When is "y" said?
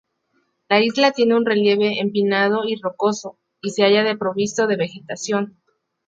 2.65-2.75, 3.61-3.69